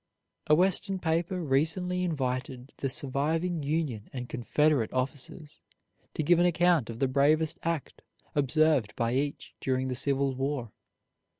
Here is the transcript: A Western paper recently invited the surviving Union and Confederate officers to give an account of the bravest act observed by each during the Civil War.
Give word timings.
A 0.47 0.55
Western 0.55 0.97
paper 0.97 1.43
recently 1.43 2.01
invited 2.03 2.71
the 2.77 2.89
surviving 2.89 3.61
Union 3.61 4.09
and 4.11 4.27
Confederate 4.27 4.91
officers 4.91 5.61
to 6.15 6.23
give 6.23 6.39
an 6.39 6.45
account 6.47 6.89
of 6.89 6.97
the 6.97 7.07
bravest 7.07 7.59
act 7.61 8.01
observed 8.33 8.95
by 8.95 9.13
each 9.13 9.53
during 9.59 9.89
the 9.89 9.93
Civil 9.95 10.33
War. 10.33 10.71